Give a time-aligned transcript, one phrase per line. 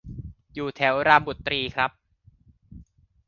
[0.53, 1.91] อยู่แถวรามบุตรีครับ